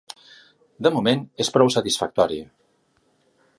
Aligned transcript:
De 0.87 0.91
moment 0.95 1.21
és 1.45 1.53
prou 1.57 1.71
satisfactori. 1.77 2.43